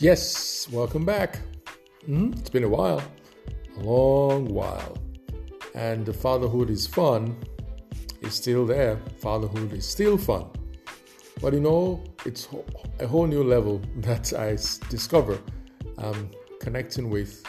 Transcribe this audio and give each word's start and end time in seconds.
Yes, 0.00 0.68
welcome 0.70 1.04
back. 1.04 1.40
Mm-hmm. 2.08 2.34
It's 2.34 2.50
been 2.50 2.62
a 2.62 2.68
while, 2.68 3.02
a 3.76 3.80
long 3.80 4.44
while. 4.44 4.96
And 5.74 6.06
the 6.06 6.12
fatherhood 6.12 6.70
is 6.70 6.86
fun, 6.86 7.36
it's 8.20 8.36
still 8.36 8.64
there. 8.64 9.00
Fatherhood 9.18 9.72
is 9.72 9.88
still 9.88 10.16
fun. 10.16 10.46
But 11.42 11.52
you 11.52 11.58
know, 11.58 12.04
it's 12.24 12.46
a 13.00 13.08
whole 13.08 13.26
new 13.26 13.42
level 13.42 13.82
that 13.96 14.32
I 14.34 14.50
discover 14.88 15.36
I'm 15.98 16.30
connecting 16.60 17.10
with 17.10 17.44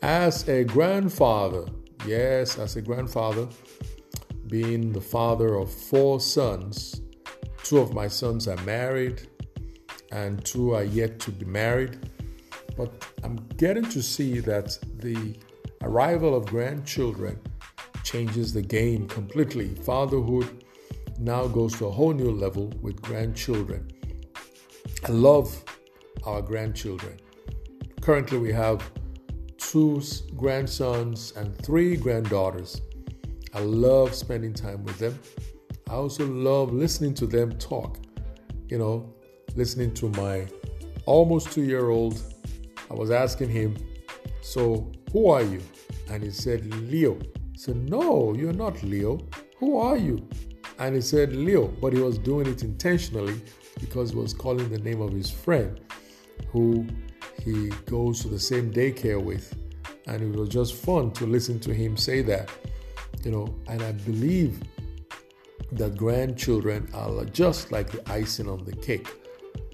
as 0.00 0.48
a 0.48 0.62
grandfather. 0.62 1.64
Yes, 2.06 2.56
as 2.56 2.76
a 2.76 2.82
grandfather, 2.82 3.48
being 4.46 4.92
the 4.92 5.00
father 5.00 5.56
of 5.56 5.72
four 5.72 6.20
sons. 6.20 7.00
Two 7.64 7.78
of 7.78 7.92
my 7.92 8.06
sons 8.06 8.46
are 8.46 8.62
married, 8.62 9.26
and 10.10 10.44
two 10.44 10.74
are 10.74 10.84
yet 10.84 11.18
to 11.20 11.30
be 11.30 11.44
married. 11.44 11.98
But 12.76 13.04
I'm 13.22 13.36
getting 13.56 13.84
to 13.90 14.02
see 14.02 14.40
that 14.40 14.78
the 14.98 15.36
arrival 15.82 16.34
of 16.34 16.46
grandchildren 16.46 17.38
changes 18.04 18.52
the 18.52 18.62
game 18.62 19.06
completely. 19.08 19.74
Fatherhood 19.74 20.64
now 21.18 21.46
goes 21.46 21.76
to 21.78 21.86
a 21.86 21.90
whole 21.90 22.12
new 22.12 22.30
level 22.30 22.72
with 22.80 23.00
grandchildren. 23.02 23.90
I 25.04 25.12
love 25.12 25.64
our 26.24 26.42
grandchildren. 26.42 27.18
Currently, 28.00 28.38
we 28.38 28.52
have 28.52 28.90
two 29.58 30.02
grandsons 30.36 31.32
and 31.36 31.56
three 31.56 31.96
granddaughters. 31.96 32.80
I 33.54 33.60
love 33.60 34.14
spending 34.14 34.54
time 34.54 34.82
with 34.84 34.98
them. 34.98 35.18
I 35.88 35.94
also 35.94 36.26
love 36.26 36.72
listening 36.72 37.14
to 37.14 37.26
them 37.26 37.52
talk. 37.58 37.98
You 38.68 38.78
know, 38.78 39.14
listening 39.56 39.94
to 39.94 40.08
my 40.10 40.46
almost 41.06 41.52
two 41.52 41.62
year 41.62 41.90
old. 41.90 42.22
I 42.90 42.94
was 42.94 43.10
asking 43.10 43.50
him, 43.50 43.76
So, 44.42 44.90
who 45.12 45.28
are 45.30 45.42
you? 45.42 45.60
And 46.08 46.22
he 46.22 46.30
said, 46.30 46.64
Leo. 46.74 47.16
I 47.16 47.56
said, 47.56 47.88
No, 47.88 48.34
you're 48.34 48.52
not 48.52 48.82
Leo. 48.82 49.20
Who 49.58 49.78
are 49.78 49.96
you? 49.96 50.26
And 50.78 50.94
he 50.94 51.00
said, 51.00 51.34
Leo. 51.34 51.68
But 51.68 51.92
he 51.92 52.00
was 52.00 52.18
doing 52.18 52.46
it 52.46 52.62
intentionally 52.62 53.40
because 53.80 54.10
he 54.10 54.16
was 54.16 54.34
calling 54.34 54.68
the 54.70 54.78
name 54.78 55.00
of 55.00 55.12
his 55.12 55.30
friend 55.30 55.80
who 56.48 56.86
he 57.44 57.68
goes 57.86 58.20
to 58.22 58.28
the 58.28 58.38
same 58.38 58.72
daycare 58.72 59.22
with. 59.22 59.54
And 60.06 60.22
it 60.22 60.38
was 60.38 60.48
just 60.48 60.74
fun 60.74 61.12
to 61.12 61.26
listen 61.26 61.60
to 61.60 61.74
him 61.74 61.96
say 61.96 62.22
that, 62.22 62.50
you 63.22 63.30
know. 63.30 63.54
And 63.68 63.82
I 63.82 63.92
believe 63.92 64.60
that 65.72 65.96
grandchildren 65.96 66.88
are 66.94 67.24
just 67.26 67.70
like 67.70 67.90
the 67.90 68.10
icing 68.10 68.48
on 68.48 68.64
the 68.64 68.74
cake. 68.74 69.08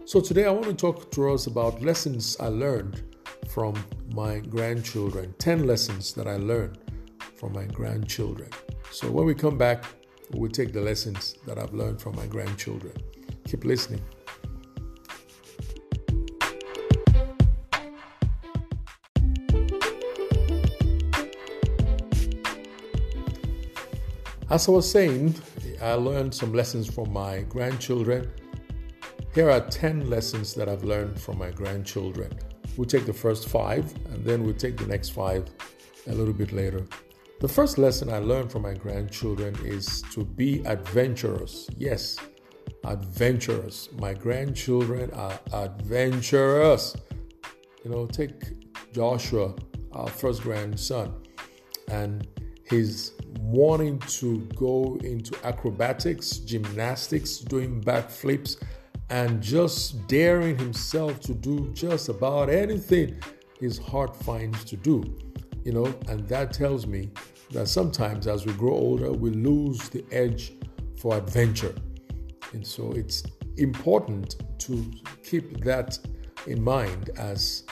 So, 0.06 0.20
today 0.20 0.44
I 0.44 0.50
want 0.52 0.66
to 0.66 0.72
talk 0.72 1.10
to 1.10 1.32
us 1.32 1.48
about 1.48 1.82
lessons 1.82 2.36
I 2.38 2.46
learned 2.46 3.02
from 3.48 3.74
my 4.12 4.38
grandchildren 4.38 5.34
10 5.38 5.66
lessons 5.66 6.12
that 6.12 6.28
I 6.28 6.36
learned 6.36 6.78
from 7.34 7.52
my 7.52 7.64
grandchildren. 7.64 8.48
So, 8.92 9.10
when 9.10 9.26
we 9.26 9.34
come 9.34 9.58
back, 9.58 9.84
we'll 10.30 10.48
take 10.48 10.72
the 10.72 10.80
lessons 10.80 11.34
that 11.44 11.58
I've 11.58 11.74
learned 11.74 12.00
from 12.00 12.14
my 12.14 12.24
grandchildren. 12.28 12.92
Keep 13.48 13.64
listening. 13.64 14.00
As 24.50 24.68
I 24.68 24.70
was 24.70 24.88
saying, 24.88 25.34
I 25.82 25.94
learned 25.94 26.32
some 26.32 26.52
lessons 26.52 26.88
from 26.88 27.12
my 27.12 27.40
grandchildren 27.48 28.30
here 29.36 29.50
are 29.50 29.60
10 29.60 30.08
lessons 30.08 30.54
that 30.54 30.66
I've 30.66 30.82
learned 30.82 31.20
from 31.20 31.36
my 31.36 31.50
grandchildren. 31.50 32.32
We'll 32.78 32.88
take 32.88 33.04
the 33.04 33.12
first 33.12 33.50
five 33.50 33.84
and 34.06 34.24
then 34.24 34.42
we'll 34.42 34.54
take 34.54 34.78
the 34.78 34.86
next 34.86 35.10
five 35.10 35.44
a 36.06 36.14
little 36.14 36.32
bit 36.32 36.52
later. 36.52 36.86
The 37.40 37.48
first 37.48 37.76
lesson 37.76 38.10
I 38.10 38.16
learned 38.20 38.50
from 38.50 38.62
my 38.62 38.72
grandchildren 38.72 39.54
is 39.62 40.00
to 40.12 40.24
be 40.24 40.64
adventurous. 40.64 41.68
Yes, 41.76 42.16
adventurous. 42.84 43.90
My 43.98 44.14
grandchildren 44.14 45.10
are 45.10 45.38
adventurous. 45.52 46.96
You 47.84 47.90
know, 47.90 48.06
take 48.06 48.40
Joshua, 48.94 49.54
our 49.92 50.08
first 50.08 50.40
grandson, 50.44 51.12
and 51.88 52.26
his 52.64 53.12
wanting 53.40 53.98
to 53.98 54.40
go 54.56 54.98
into 55.04 55.36
acrobatics, 55.44 56.38
gymnastics, 56.38 57.36
doing 57.36 57.82
backflips 57.82 58.56
and 59.10 59.42
just 59.42 60.06
daring 60.08 60.58
himself 60.58 61.20
to 61.20 61.34
do 61.34 61.70
just 61.72 62.08
about 62.08 62.48
anything 62.48 63.20
his 63.60 63.78
heart 63.78 64.16
finds 64.16 64.64
to 64.64 64.76
do. 64.76 65.02
You 65.64 65.72
know, 65.72 65.94
and 66.08 66.28
that 66.28 66.52
tells 66.52 66.86
me 66.86 67.10
that 67.50 67.68
sometimes 67.68 68.26
as 68.26 68.46
we 68.46 68.52
grow 68.54 68.74
older, 68.74 69.12
we 69.12 69.30
lose 69.30 69.88
the 69.88 70.04
edge 70.12 70.52
for 70.98 71.16
adventure. 71.16 71.74
And 72.52 72.66
so 72.66 72.92
it's 72.92 73.22
important 73.56 74.36
to 74.60 74.92
keep 75.24 75.64
that 75.64 75.98
in 76.46 76.62
mind 76.62 77.10
as 77.16 77.64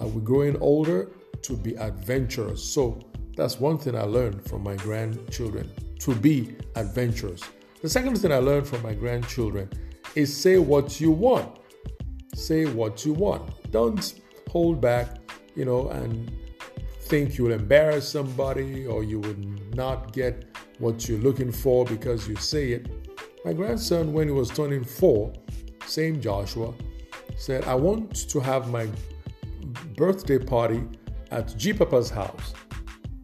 uh, 0.00 0.06
we're 0.06 0.20
growing 0.20 0.56
older 0.60 1.10
to 1.42 1.56
be 1.56 1.74
adventurous. 1.76 2.62
So 2.62 3.00
that's 3.36 3.58
one 3.58 3.78
thing 3.78 3.96
I 3.96 4.02
learned 4.02 4.44
from 4.44 4.62
my 4.62 4.76
grandchildren 4.76 5.70
to 6.00 6.14
be 6.14 6.56
adventurous. 6.76 7.42
The 7.82 7.88
second 7.88 8.16
thing 8.16 8.32
I 8.32 8.38
learned 8.38 8.66
from 8.66 8.82
my 8.82 8.94
grandchildren 8.94 9.70
is 10.14 10.36
say 10.36 10.58
what 10.58 11.00
you 11.00 11.10
want. 11.10 11.58
Say 12.34 12.66
what 12.66 13.04
you 13.04 13.12
want. 13.12 13.70
Don't 13.70 14.20
hold 14.48 14.80
back, 14.80 15.16
you 15.54 15.64
know, 15.64 15.88
and 15.88 16.30
think 17.00 17.36
you'll 17.36 17.52
embarrass 17.52 18.08
somebody 18.08 18.86
or 18.86 19.02
you 19.02 19.20
would 19.20 19.74
not 19.74 20.12
get 20.12 20.56
what 20.78 21.08
you're 21.08 21.18
looking 21.18 21.52
for 21.52 21.84
because 21.84 22.28
you 22.28 22.36
say 22.36 22.72
it. 22.72 22.88
My 23.44 23.52
grandson, 23.52 24.12
when 24.12 24.28
he 24.28 24.32
was 24.32 24.50
turning 24.50 24.84
four, 24.84 25.32
same 25.86 26.20
Joshua, 26.20 26.72
said, 27.36 27.64
I 27.64 27.74
want 27.74 28.28
to 28.28 28.40
have 28.40 28.70
my 28.70 28.88
birthday 29.96 30.38
party 30.38 30.84
at 31.30 31.56
G 31.56 31.72
Papa's 31.72 32.10
house. 32.10 32.54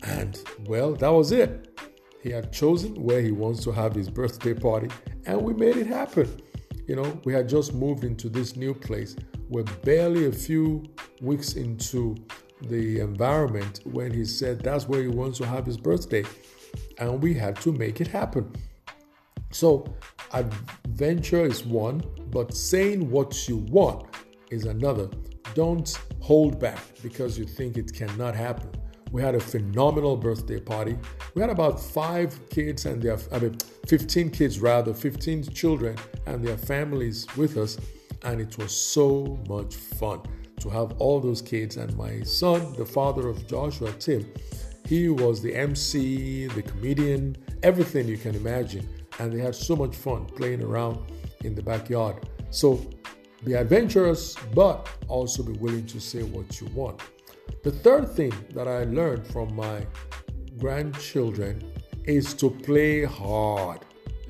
And 0.03 0.43
well, 0.67 0.95
that 0.95 1.09
was 1.09 1.33
it. 1.33 1.79
He 2.23 2.31
had 2.31 2.53
chosen 2.53 2.95
where 2.95 3.21
he 3.21 3.31
wants 3.31 3.63
to 3.65 3.73
have 3.73 3.95
his 3.95 4.09
birthday 4.09 4.55
party, 4.55 4.89
and 5.27 5.41
we 5.41 5.55
made 5.55 5.77
it 5.77 5.87
happen. 5.87 6.41
You 6.87 6.97
know, 6.97 7.21
we 7.25 7.33
had 7.33 7.49
just 7.49 7.75
moved 7.75 8.05
into 8.05 8.29
this 8.29 8.57
new 8.57 8.73
place. 8.73 9.17
We're 9.49 9.65
barely 9.85 10.27
a 10.27 10.33
few 10.33 10.85
weeks 11.21 11.55
into 11.55 12.17
the 12.63 13.01
environment 13.01 13.81
when 13.85 14.13
he 14.13 14.25
said 14.25 14.61
that's 14.61 14.89
where 14.89 15.03
he 15.03 15.09
wants 15.09 15.39
to 15.39 15.47
have 15.47 15.67
his 15.67 15.77
birthday. 15.77 16.25
And 16.99 17.23
we 17.23 17.35
had 17.35 17.57
to 17.63 17.73
make 17.73 18.01
it 18.01 18.07
happen. 18.07 18.53
So, 19.51 19.85
adventure 20.33 21.45
is 21.45 21.65
one, 21.65 22.03
but 22.31 22.55
saying 22.55 23.11
what 23.11 23.49
you 23.49 23.59
want 23.59 24.07
is 24.51 24.65
another. 24.65 25.09
Don't 25.55 25.99
hold 26.21 26.61
back 26.61 26.79
because 27.03 27.39
you 27.39 27.47
think 27.47 27.77
it 27.77 27.93
cannot 27.93 28.35
happen. 28.35 28.71
We 29.17 29.23
had 29.23 29.35
a 29.35 29.41
phenomenal 29.41 30.15
birthday 30.15 30.61
party. 30.61 30.95
We 31.35 31.41
had 31.41 31.49
about 31.49 31.81
five 31.81 32.39
kids 32.51 32.85
and 32.85 33.01
their, 33.01 33.17
I 33.33 33.39
mean, 33.39 33.57
15 33.87 34.29
kids 34.31 34.61
rather, 34.61 34.93
15 34.93 35.45
children 35.55 35.97
and 36.27 36.47
their 36.47 36.59
families 36.59 37.27
with 37.35 37.57
us. 37.57 37.79
And 38.25 38.43
it 38.43 38.59
was 38.59 38.79
so 38.79 39.39
much 39.49 39.75
fun 39.75 40.21
to 40.61 40.69
have 40.69 41.01
all 41.01 41.19
those 41.19 41.41
kids. 41.41 41.79
And 41.79 41.97
my 41.97 42.21
son, 42.25 42.75
the 42.75 42.85
father 42.85 43.27
of 43.27 43.47
Joshua, 43.47 43.91
Tim, 43.93 44.31
he 44.85 45.09
was 45.09 45.41
the 45.41 45.55
MC, 45.55 46.49
the 46.49 46.61
comedian, 46.61 47.39
everything 47.63 48.07
you 48.09 48.19
can 48.19 48.35
imagine. 48.35 48.87
And 49.19 49.33
they 49.33 49.41
had 49.41 49.55
so 49.55 49.75
much 49.75 49.97
fun 49.97 50.27
playing 50.27 50.61
around 50.61 50.99
in 51.43 51.55
the 51.55 51.63
backyard. 51.63 52.29
So 52.51 52.87
be 53.47 53.55
adventurous, 53.55 54.37
but 54.55 54.87
also 55.09 55.43
be 55.43 55.53
willing 55.53 55.87
to 55.87 56.01
say 56.01 56.23
what 56.23 56.61
you 56.61 56.67
want. 56.75 57.01
The 57.63 57.71
third 57.71 58.09
thing 58.11 58.33
that 58.55 58.69
I 58.69 58.85
learned 58.85 59.27
from 59.27 59.55
my 59.55 59.87
grandchildren 60.59 61.73
is 62.05 62.35
to 62.35 62.51
play 62.51 63.05
hard. 63.05 63.81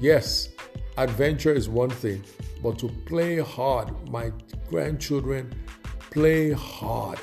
Yes, 0.01 0.49
adventure 0.97 1.53
is 1.53 1.69
one 1.69 1.91
thing, 1.91 2.25
but 2.63 2.79
to 2.79 2.89
play 3.07 3.39
hard, 3.39 4.09
my 4.11 4.33
grandchildren 4.69 5.55
play 6.11 6.53
hard. 6.53 7.19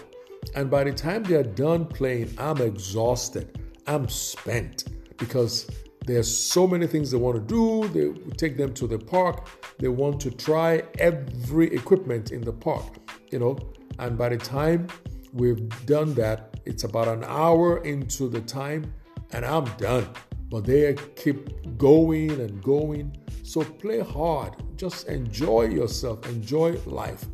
And 0.55 0.69
by 0.69 0.83
the 0.83 0.93
time 0.93 1.23
they 1.23 1.35
are 1.35 1.43
done 1.43 1.85
playing, 1.85 2.35
I'm 2.37 2.61
exhausted. 2.61 3.59
I'm 3.87 4.07
spent 4.07 4.85
because 5.17 5.67
there's 6.05 6.27
so 6.27 6.67
many 6.67 6.85
things 6.85 7.11
they 7.11 7.17
want 7.17 7.35
to 7.35 7.41
do. 7.41 7.87
They 7.89 8.31
take 8.35 8.57
them 8.57 8.73
to 8.75 8.87
the 8.87 8.99
park. 8.99 9.47
They 9.79 9.87
want 9.87 10.19
to 10.21 10.31
try 10.31 10.83
every 10.99 11.73
equipment 11.73 12.31
in 12.31 12.41
the 12.41 12.53
park, 12.53 12.97
you 13.31 13.39
know. 13.39 13.57
And 13.99 14.17
by 14.17 14.29
the 14.29 14.37
time 14.37 14.87
we've 15.33 15.85
done 15.85 16.13
that, 16.13 16.59
it's 16.65 16.83
about 16.83 17.07
an 17.07 17.23
hour 17.25 17.79
into 17.79 18.29
the 18.29 18.41
time, 18.41 18.93
and 19.31 19.43
I'm 19.45 19.65
done. 19.77 20.07
But 20.49 20.65
they 20.65 20.95
keep 21.15 21.77
going 21.77 22.31
and 22.31 22.63
going. 22.63 23.17
So 23.41 23.63
play 23.63 23.99
hard. 23.99 24.53
Just 24.77 25.07
enjoy 25.07 25.63
yourself, 25.63 26.27
enjoy 26.29 26.77
life. 26.85 27.25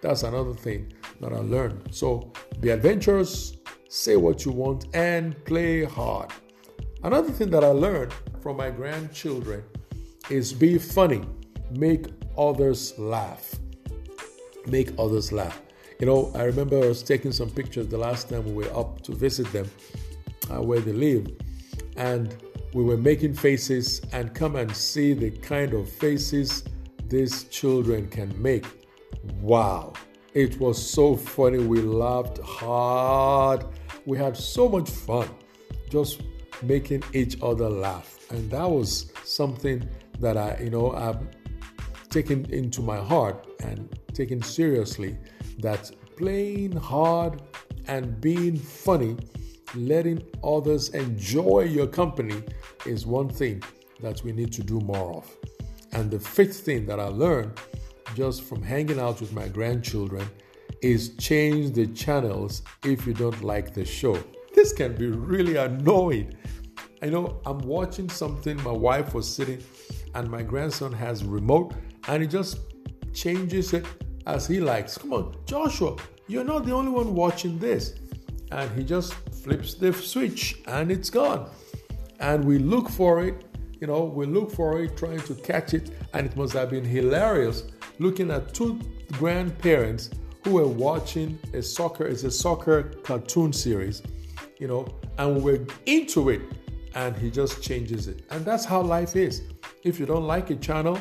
That's 0.00 0.22
another 0.22 0.54
thing 0.54 0.92
that 1.20 1.32
I 1.32 1.38
learned. 1.38 1.92
So 1.94 2.32
be 2.60 2.70
adventurous, 2.70 3.56
say 3.88 4.16
what 4.16 4.44
you 4.44 4.52
want, 4.52 4.86
and 4.94 5.44
play 5.44 5.84
hard. 5.84 6.30
Another 7.02 7.30
thing 7.30 7.50
that 7.50 7.64
I 7.64 7.68
learned 7.68 8.12
from 8.40 8.56
my 8.56 8.70
grandchildren 8.70 9.64
is 10.30 10.52
be 10.52 10.78
funny, 10.78 11.22
make 11.70 12.06
others 12.38 12.98
laugh. 12.98 13.54
Make 14.66 14.90
others 14.98 15.32
laugh. 15.32 15.60
You 16.00 16.06
know, 16.06 16.32
I 16.34 16.44
remember 16.44 16.82
I 16.82 16.86
was 16.86 17.02
taking 17.02 17.30
some 17.30 17.50
pictures 17.50 17.88
the 17.88 17.98
last 17.98 18.30
time 18.30 18.46
we 18.46 18.64
were 18.64 18.74
up 18.74 19.02
to 19.02 19.14
visit 19.14 19.52
them 19.52 19.70
uh, 20.50 20.62
where 20.62 20.80
they 20.80 20.94
live, 20.94 21.26
and 21.96 22.34
we 22.72 22.82
were 22.82 22.96
making 22.96 23.34
faces 23.34 24.00
and 24.12 24.32
come 24.32 24.56
and 24.56 24.74
see 24.74 25.12
the 25.12 25.30
kind 25.30 25.74
of 25.74 25.90
faces 25.90 26.64
these 27.08 27.44
children 27.44 28.08
can 28.08 28.30
make. 28.40 28.64
Wow, 29.42 29.92
it 30.32 30.58
was 30.58 30.82
so 30.82 31.16
funny. 31.16 31.58
We 31.58 31.82
laughed 31.82 32.38
hard. 32.38 33.66
We 34.06 34.16
had 34.16 34.38
so 34.38 34.70
much 34.70 34.88
fun 34.88 35.28
just 35.90 36.22
making 36.62 37.02
each 37.12 37.36
other 37.42 37.68
laugh. 37.68 38.16
And 38.30 38.50
that 38.50 38.70
was 38.70 39.12
something 39.24 39.86
that 40.20 40.38
I, 40.38 40.58
you 40.62 40.70
know, 40.70 40.92
I've 40.92 41.18
taken 42.10 42.44
into 42.52 42.82
my 42.82 42.98
heart 42.98 43.46
and 43.60 43.96
taken 44.12 44.42
seriously 44.42 45.16
that 45.60 45.90
playing 46.16 46.72
hard 46.72 47.40
and 47.86 48.20
being 48.20 48.56
funny, 48.56 49.16
letting 49.74 50.22
others 50.44 50.90
enjoy 50.90 51.60
your 51.60 51.86
company 51.86 52.42
is 52.86 53.06
one 53.06 53.28
thing 53.28 53.62
that 54.02 54.22
we 54.24 54.32
need 54.32 54.52
to 54.52 54.62
do 54.62 54.80
more 54.80 55.14
of. 55.16 55.36
And 55.92 56.10
the 56.10 56.20
fifth 56.20 56.60
thing 56.60 56.86
that 56.86 57.00
I 57.00 57.06
learned 57.06 57.58
just 58.14 58.42
from 58.42 58.62
hanging 58.62 58.98
out 58.98 59.20
with 59.20 59.32
my 59.32 59.48
grandchildren 59.48 60.28
is 60.82 61.16
change 61.16 61.72
the 61.72 61.86
channels 61.88 62.62
if 62.84 63.06
you 63.06 63.14
don't 63.14 63.42
like 63.42 63.74
the 63.74 63.84
show. 63.84 64.18
This 64.54 64.72
can 64.72 64.94
be 64.96 65.06
really 65.06 65.56
annoying. 65.56 66.34
I 67.02 67.06
know 67.06 67.40
I'm 67.46 67.58
watching 67.60 68.08
something, 68.08 68.62
my 68.62 68.72
wife 68.72 69.14
was 69.14 69.32
sitting, 69.32 69.62
and 70.14 70.28
my 70.30 70.42
grandson 70.42 70.92
has 70.92 71.24
remote, 71.24 71.74
and 72.10 72.22
he 72.22 72.28
just 72.28 72.58
changes 73.14 73.72
it 73.72 73.86
as 74.26 74.46
he 74.46 74.58
likes. 74.58 74.98
Come 74.98 75.12
on, 75.12 75.36
Joshua, 75.46 75.96
you're 76.26 76.44
not 76.44 76.66
the 76.66 76.72
only 76.72 76.90
one 76.90 77.14
watching 77.14 77.56
this. 77.58 77.94
And 78.50 78.68
he 78.72 78.82
just 78.82 79.14
flips 79.44 79.74
the 79.74 79.92
switch 79.92 80.60
and 80.66 80.90
it's 80.90 81.08
gone. 81.08 81.48
And 82.18 82.44
we 82.44 82.58
look 82.58 82.88
for 82.88 83.22
it, 83.22 83.44
you 83.80 83.86
know, 83.86 84.02
we 84.02 84.26
look 84.26 84.50
for 84.50 84.82
it, 84.82 84.96
trying 84.96 85.20
to 85.20 85.34
catch 85.36 85.72
it, 85.72 85.92
and 86.12 86.26
it 86.26 86.36
must 86.36 86.52
have 86.54 86.70
been 86.70 86.84
hilarious 86.84 87.62
looking 88.00 88.30
at 88.32 88.52
two 88.54 88.80
grandparents 89.12 90.10
who 90.42 90.54
were 90.54 90.66
watching 90.66 91.38
a 91.54 91.62
soccer, 91.62 92.06
it's 92.06 92.24
a 92.24 92.30
soccer 92.30 92.82
cartoon 93.04 93.52
series, 93.52 94.02
you 94.58 94.66
know, 94.66 94.84
and 95.18 95.42
we're 95.42 95.64
into 95.86 96.30
it, 96.30 96.42
and 96.96 97.16
he 97.16 97.30
just 97.30 97.62
changes 97.62 98.08
it. 98.08 98.24
And 98.30 98.44
that's 98.44 98.64
how 98.64 98.82
life 98.82 99.14
is. 99.14 99.42
If 99.84 100.00
you 100.00 100.06
don't 100.06 100.26
like 100.26 100.50
a 100.50 100.56
channel, 100.56 100.98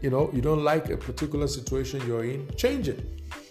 you 0.00 0.10
know, 0.10 0.30
you 0.32 0.40
don't 0.40 0.64
like 0.64 0.90
a 0.90 0.96
particular 0.96 1.46
situation 1.46 2.04
you're 2.06 2.24
in, 2.24 2.48
change 2.56 2.88
it. 2.88 3.00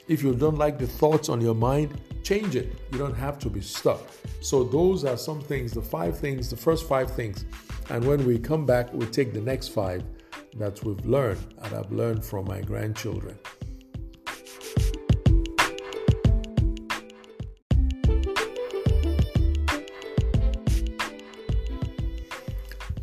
If 0.07 0.21
you 0.23 0.33
don't 0.33 0.57
like 0.57 0.77
the 0.77 0.87
thoughts 0.87 1.29
on 1.29 1.39
your 1.39 1.55
mind, 1.55 1.99
change 2.23 2.55
it. 2.55 2.77
You 2.91 2.97
don't 2.97 3.15
have 3.15 3.39
to 3.39 3.49
be 3.49 3.61
stuck. 3.61 4.01
So, 4.41 4.63
those 4.63 5.05
are 5.05 5.17
some 5.17 5.41
things, 5.41 5.71
the 5.71 5.81
five 5.81 6.17
things, 6.17 6.49
the 6.49 6.57
first 6.57 6.87
five 6.87 7.09
things. 7.11 7.45
And 7.89 8.03
when 8.05 8.25
we 8.25 8.37
come 8.37 8.65
back, 8.65 8.93
we 8.93 9.05
take 9.05 9.33
the 9.33 9.41
next 9.41 9.69
five 9.69 10.03
that 10.57 10.83
we've 10.83 11.05
learned 11.05 11.39
and 11.63 11.73
I've 11.73 11.91
learned 11.91 12.25
from 12.25 12.45
my 12.45 12.61
grandchildren. 12.61 13.37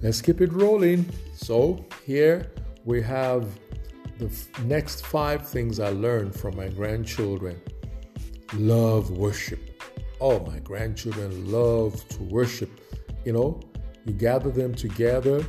Let's 0.03 0.21
keep 0.23 0.41
it 0.41 0.53
rolling. 0.53 1.07
So, 1.35 1.85
here 2.05 2.51
we 2.89 3.03
have 3.03 3.47
the 4.19 4.31
next 4.63 5.05
five 5.05 5.47
things 5.47 5.79
I 5.79 5.91
learned 5.91 6.35
from 6.35 6.57
my 6.57 6.69
grandchildren. 6.69 7.61
Love 8.55 9.11
worship. 9.11 9.85
Oh, 10.23 10.41
my 10.47 10.59
grandchildren 10.61 11.53
love 11.53 12.09
to 12.09 12.23
worship. 12.23 12.71
You 13.27 13.35
know, 13.35 13.61
you 14.07 14.15
gather 14.15 14.51
them 14.51 14.75
together 14.75 15.45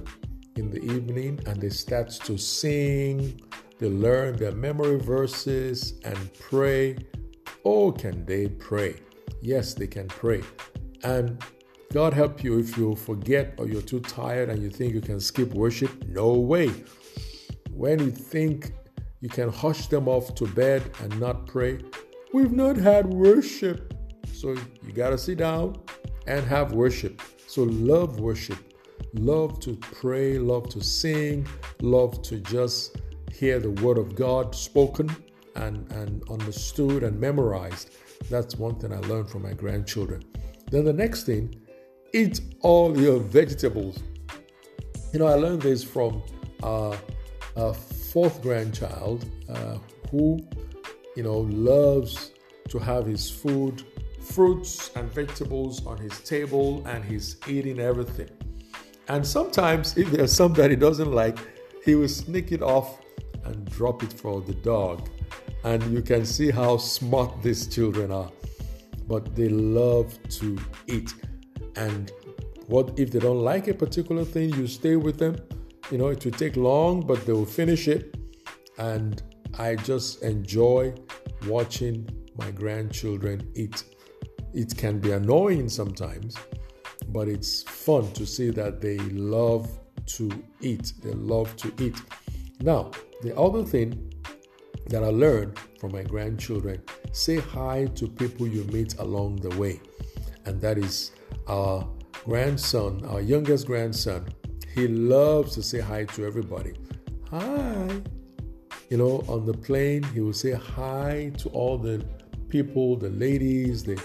in 0.57 0.69
the 0.69 0.83
evening 0.83 1.39
and 1.45 1.61
they 1.61 1.69
start 1.69 2.09
to 2.09 2.37
sing, 2.37 3.39
they 3.77 3.87
learn 3.87 4.35
their 4.35 4.51
memory 4.51 4.99
verses 4.99 6.01
and 6.03 6.17
pray. 6.33 6.97
Oh, 7.63 7.93
can 7.93 8.25
they 8.25 8.49
pray? 8.49 8.99
Yes, 9.41 9.73
they 9.73 9.87
can 9.87 10.09
pray. 10.09 10.43
And 11.05 11.41
God 11.93 12.13
help 12.13 12.43
you 12.43 12.59
if 12.59 12.77
you 12.77 12.97
forget 12.97 13.53
or 13.57 13.65
you're 13.65 13.81
too 13.81 14.01
tired 14.01 14.49
and 14.49 14.61
you 14.61 14.69
think 14.69 14.93
you 14.93 14.99
can 14.99 15.21
skip 15.21 15.53
worship. 15.53 16.05
No 16.09 16.33
way. 16.33 16.69
When 17.79 17.99
you 17.99 18.11
think 18.11 18.73
you 19.21 19.29
can 19.29 19.49
hush 19.49 19.87
them 19.87 20.07
off 20.07 20.35
to 20.35 20.45
bed 20.45 20.81
and 21.01 21.19
not 21.19 21.47
pray, 21.47 21.79
we've 22.33 22.51
not 22.51 22.75
had 22.77 23.05
worship. 23.07 23.93
So 24.33 24.55
you 24.83 24.91
got 24.93 25.11
to 25.11 25.17
sit 25.17 25.37
down 25.37 25.77
and 26.27 26.45
have 26.45 26.73
worship. 26.73 27.21
So 27.47 27.63
love 27.63 28.19
worship 28.19 28.59
love 29.13 29.59
to 29.61 29.75
pray, 29.77 30.37
love 30.37 30.69
to 30.69 30.83
sing, 30.83 31.47
love 31.81 32.21
to 32.23 32.39
just 32.39 32.97
hear 33.31 33.59
the 33.59 33.71
word 33.71 33.97
of 33.97 34.15
God 34.15 34.53
spoken 34.53 35.09
and, 35.55 35.91
and 35.91 36.23
understood 36.29 37.03
and 37.03 37.19
memorized. 37.19 37.91
That's 38.29 38.55
one 38.55 38.75
thing 38.79 38.93
I 38.93 38.99
learned 38.99 39.29
from 39.29 39.43
my 39.43 39.53
grandchildren. 39.53 40.23
Then 40.69 40.85
the 40.85 40.93
next 40.93 41.23
thing, 41.23 41.55
eat 42.13 42.41
all 42.61 42.99
your 42.99 43.19
vegetables. 43.19 43.99
You 45.13 45.19
know, 45.19 45.27
I 45.27 45.35
learned 45.35 45.61
this 45.61 45.83
from 45.83 46.21
uh, 46.61 46.95
fourth 47.73 48.41
grandchild 48.41 49.25
uh, 49.49 49.77
who, 50.09 50.39
you 51.15 51.23
know, 51.23 51.39
loves 51.39 52.31
to 52.69 52.79
have 52.79 53.05
his 53.05 53.29
food, 53.29 53.83
fruits 54.21 54.91
and 54.95 55.11
vegetables 55.11 55.85
on 55.85 55.97
his 55.97 56.19
table, 56.21 56.85
and 56.87 57.03
he's 57.03 57.37
eating 57.47 57.79
everything. 57.79 58.29
And 59.07 59.25
sometimes, 59.25 59.97
if 60.03 60.11
there's 60.11 60.33
something 60.33 60.61
that 60.61 60.69
he 60.69 60.75
doesn't 60.75 61.11
like, 61.11 61.37
he 61.83 61.95
will 61.95 62.07
sneak 62.07 62.51
it 62.51 62.61
off 62.61 62.99
and 63.45 63.65
drop 63.71 64.03
it 64.03 64.13
for 64.13 64.41
the 64.41 64.53
dog. 64.53 65.09
And 65.63 65.83
you 65.91 66.01
can 66.01 66.25
see 66.25 66.51
how 66.51 66.77
smart 66.77 67.41
these 67.41 67.67
children 67.67 68.11
are. 68.11 68.31
But 69.07 69.35
they 69.35 69.49
love 69.49 70.17
to 70.39 70.57
eat. 70.87 71.13
And 71.75 72.11
what 72.67 72.97
if 72.99 73.11
they 73.11 73.19
don't 73.19 73.43
like 73.43 73.67
a 73.67 73.73
particular 73.73 74.23
thing, 74.23 74.53
you 74.53 74.67
stay 74.67 74.95
with 74.95 75.17
them. 75.17 75.35
You 75.91 75.97
know, 75.97 76.07
it 76.07 76.23
will 76.23 76.31
take 76.31 76.55
long, 76.55 77.05
but 77.05 77.25
they 77.25 77.33
will 77.33 77.45
finish 77.45 77.87
it. 77.87 78.15
And 78.77 79.21
I 79.57 79.75
just 79.75 80.23
enjoy 80.23 80.93
watching 81.47 82.07
my 82.37 82.51
grandchildren 82.51 83.51
eat. 83.55 83.83
It 84.53 84.75
can 84.77 84.99
be 84.99 85.11
annoying 85.11 85.69
sometimes, 85.69 86.35
but 87.09 87.27
it's 87.27 87.63
fun 87.63 88.11
to 88.13 88.25
see 88.25 88.51
that 88.51 88.81
they 88.81 88.97
love 88.99 89.67
to 90.17 90.29
eat. 90.61 90.93
They 91.01 91.13
love 91.13 91.55
to 91.57 91.73
eat. 91.83 91.97
Now, 92.61 92.91
the 93.21 93.37
other 93.37 93.63
thing 93.63 94.13
that 94.87 95.03
I 95.03 95.09
learned 95.09 95.57
from 95.79 95.91
my 95.91 96.03
grandchildren 96.03 96.81
say 97.11 97.37
hi 97.37 97.85
to 97.95 98.07
people 98.07 98.47
you 98.47 98.63
meet 98.65 98.97
along 98.99 99.37
the 99.37 99.55
way. 99.57 99.81
And 100.45 100.59
that 100.61 100.77
is 100.77 101.11
our 101.47 101.87
grandson, 102.25 103.05
our 103.05 103.21
youngest 103.21 103.67
grandson. 103.67 104.27
He 104.73 104.87
loves 104.87 105.55
to 105.55 105.63
say 105.63 105.79
hi 105.79 106.05
to 106.05 106.25
everybody. 106.25 106.73
Hi. 107.31 108.01
You 108.89 108.97
know, 108.97 109.23
on 109.27 109.45
the 109.45 109.53
plane, 109.53 110.03
he 110.03 110.19
will 110.19 110.33
say 110.33 110.51
hi 110.51 111.31
to 111.39 111.49
all 111.49 111.77
the 111.77 112.03
people, 112.49 112.95
the 112.95 113.09
ladies, 113.09 113.83
the 113.83 114.01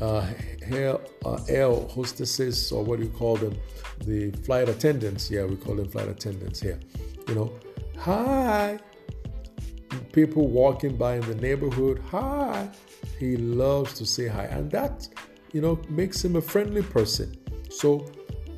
uh, 0.00 0.26
air, 0.70 0.98
uh, 1.24 1.38
air 1.48 1.70
hostesses 1.70 2.72
or 2.72 2.82
what 2.82 2.98
do 2.98 3.04
you 3.04 3.10
call 3.10 3.36
them? 3.36 3.54
The 4.06 4.30
flight 4.44 4.68
attendants. 4.68 5.30
Yeah, 5.30 5.44
we 5.44 5.56
call 5.56 5.76
them 5.76 5.88
flight 5.88 6.08
attendants 6.08 6.60
here. 6.60 6.80
You 7.28 7.34
know, 7.34 7.52
hi. 7.98 8.78
People 10.12 10.48
walking 10.48 10.96
by 10.96 11.16
in 11.16 11.22
the 11.22 11.34
neighborhood, 11.34 12.02
hi. 12.10 12.68
He 13.18 13.36
loves 13.36 13.94
to 13.94 14.06
say 14.06 14.26
hi, 14.26 14.44
and 14.44 14.70
that, 14.72 15.08
you 15.52 15.60
know, 15.60 15.80
makes 15.88 16.24
him 16.24 16.36
a 16.36 16.40
friendly 16.40 16.82
person. 16.82 17.36
So 17.70 18.06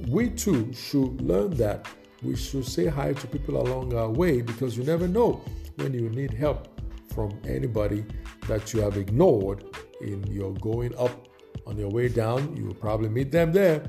we 0.08 0.30
too 0.30 0.72
should 0.72 1.20
learn 1.20 1.50
that 1.56 1.86
we 2.22 2.36
should 2.36 2.64
say 2.64 2.86
hi 2.86 3.12
to 3.12 3.26
people 3.26 3.60
along 3.60 3.94
our 3.94 4.10
way 4.10 4.40
because 4.40 4.76
you 4.76 4.84
never 4.84 5.06
know 5.06 5.42
when 5.76 5.92
you 5.92 6.08
need 6.10 6.32
help 6.32 6.68
from 7.14 7.38
anybody 7.46 8.04
that 8.48 8.72
you 8.72 8.80
have 8.80 8.96
ignored 8.96 9.64
in 10.00 10.24
your 10.26 10.52
going 10.54 10.96
up 10.96 11.28
on 11.66 11.78
your 11.78 11.88
way 11.88 12.08
down, 12.08 12.56
you 12.56 12.66
will 12.66 12.74
probably 12.74 13.08
meet 13.08 13.30
them 13.30 13.52
there, 13.52 13.84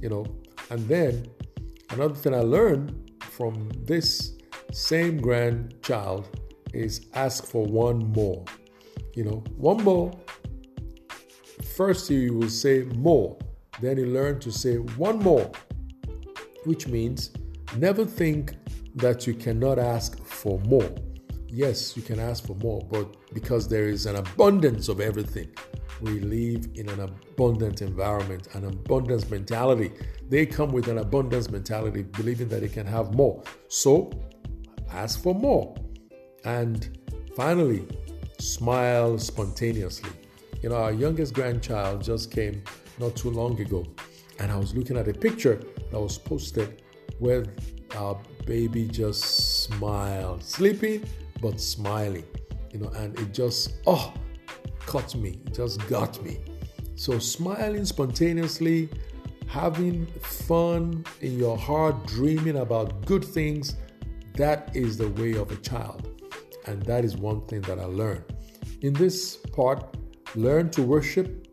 you 0.00 0.08
know. 0.08 0.24
And 0.70 0.86
then 0.88 1.26
another 1.90 2.14
thing 2.14 2.34
I 2.34 2.40
learned 2.40 3.12
from 3.20 3.70
this 3.84 4.38
same 4.72 5.18
grandchild 5.18 6.28
is 6.72 7.06
ask 7.14 7.44
for 7.44 7.64
one 7.64 8.12
more. 8.12 8.44
You 9.14 9.24
know, 9.24 9.44
one 9.56 9.82
more. 9.84 10.12
First, 11.76 12.10
you 12.10 12.34
will 12.34 12.48
say 12.48 12.84
more. 12.96 13.36
Then 13.80 13.98
you 13.98 14.06
learn 14.06 14.38
to 14.40 14.52
say 14.52 14.76
one 14.76 15.18
more, 15.18 15.50
which 16.64 16.86
means 16.86 17.30
never 17.76 18.04
think 18.04 18.54
that 18.96 19.26
you 19.26 19.34
cannot 19.34 19.78
ask 19.78 20.22
for 20.24 20.58
more. 20.60 20.88
Yes, 21.48 21.96
you 21.96 22.02
can 22.02 22.18
ask 22.18 22.46
for 22.46 22.54
more, 22.56 22.80
but 22.90 23.16
because 23.34 23.68
there 23.68 23.88
is 23.88 24.06
an 24.06 24.16
abundance 24.16 24.88
of 24.88 25.00
everything, 25.00 25.48
we 26.00 26.20
live 26.20 26.66
in 26.74 26.88
an 26.88 27.00
abundant 27.00 27.82
environment, 27.82 28.48
an 28.54 28.64
abundance 28.64 29.30
mentality. 29.30 29.92
They 30.28 30.46
come 30.46 30.72
with 30.72 30.88
an 30.88 30.98
abundance 30.98 31.50
mentality, 31.50 32.02
believing 32.02 32.48
that 32.48 32.60
they 32.60 32.68
can 32.68 32.86
have 32.86 33.14
more. 33.14 33.42
So 33.68 34.10
ask 34.90 35.22
for 35.22 35.34
more. 35.34 35.74
And 36.44 36.98
finally, 37.36 37.86
smile 38.38 39.18
spontaneously. 39.18 40.10
You 40.62 40.70
know, 40.70 40.76
our 40.76 40.92
youngest 40.92 41.34
grandchild 41.34 42.02
just 42.02 42.30
came 42.30 42.62
not 42.98 43.16
too 43.16 43.30
long 43.30 43.60
ago, 43.60 43.84
and 44.38 44.50
I 44.50 44.56
was 44.56 44.74
looking 44.74 44.96
at 44.96 45.08
a 45.08 45.14
picture 45.14 45.62
that 45.90 46.00
was 46.00 46.18
posted 46.18 46.82
where 47.18 47.44
our 47.96 48.18
baby 48.46 48.88
just 48.88 49.64
smiled, 49.64 50.42
sleeping 50.42 51.04
but 51.40 51.60
smiling, 51.60 52.24
you 52.72 52.78
know, 52.78 52.88
and 52.90 53.18
it 53.18 53.34
just, 53.34 53.74
oh, 53.86 54.14
caught 54.80 55.14
me, 55.14 55.40
it 55.46 55.54
just 55.54 55.86
got 55.88 56.22
me. 56.22 56.38
So, 56.94 57.18
smiling 57.18 57.84
spontaneously, 57.84 58.88
having 59.48 60.06
fun 60.22 61.04
in 61.20 61.38
your 61.38 61.58
heart, 61.58 62.06
dreaming 62.06 62.58
about 62.58 63.04
good 63.04 63.24
things, 63.24 63.76
that 64.34 64.74
is 64.74 64.96
the 64.96 65.08
way 65.10 65.32
of 65.34 65.50
a 65.50 65.56
child. 65.56 66.08
And 66.66 66.82
that 66.84 67.04
is 67.04 67.16
one 67.16 67.42
thing 67.42 67.60
that 67.62 67.78
I 67.78 67.84
learned. 67.84 68.24
In 68.82 68.92
this 68.92 69.36
part, 69.36 69.96
learn 70.36 70.70
to 70.70 70.82
worship, 70.82 71.51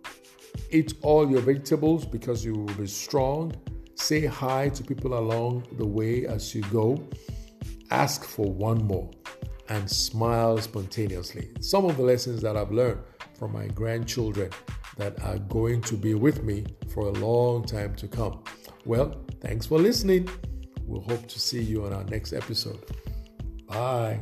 eat 0.72 0.94
all 1.02 1.30
your 1.30 1.42
vegetables 1.42 2.06
because 2.06 2.44
you 2.44 2.54
will 2.54 2.74
be 2.76 2.88
strong, 2.88 3.54
say 3.96 4.26
hi 4.26 4.70
to 4.70 4.84
people 4.84 5.18
along 5.18 5.68
the 5.78 5.86
way 5.86 6.26
as 6.26 6.54
you 6.56 6.62
go, 6.64 7.08
ask 7.92 8.24
for 8.24 8.52
one 8.52 8.84
more, 8.86 9.10
and 9.70 9.90
smile 9.90 10.58
spontaneously. 10.58 11.50
Some 11.60 11.86
of 11.86 11.98
the 11.98 12.04
lessons 12.04 12.42
that 12.42 12.58
I've 12.58 12.72
learned 12.72 13.02
from 13.38 13.54
my 13.54 13.68
grandchildren 13.68 14.52
that 14.98 15.22
are 15.24 15.38
going 15.38 15.82
to 15.82 15.96
be 15.96 16.14
with 16.14 16.44
me 16.44 16.66
for 16.94 17.08
a 17.08 17.12
long 17.12 17.66
time 17.66 17.96
to 17.96 18.08
come. 18.08 18.44
Well, 18.86 19.26
thanks 19.42 19.66
for 19.66 19.80
listening. 19.80 20.30
We'll 20.86 21.02
hope 21.02 21.28
to 21.28 21.40
see 21.40 21.62
you 21.62 21.86
on 21.86 21.94
our 21.94 22.04
next 22.06 22.34
episode. 22.34 22.84
Bye. 23.68 24.20